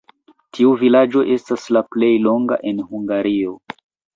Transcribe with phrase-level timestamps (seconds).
[0.57, 3.55] Tiu vilaĝo estas la plej longa en Hungario.